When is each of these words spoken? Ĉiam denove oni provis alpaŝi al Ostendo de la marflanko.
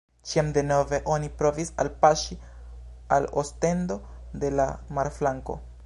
Ĉiam 0.29 0.47
denove 0.53 0.99
oni 1.15 1.29
provis 1.41 1.69
alpaŝi 1.83 2.39
al 3.19 3.31
Ostendo 3.43 4.01
de 4.45 4.55
la 4.59 4.71
marflanko. 4.99 5.61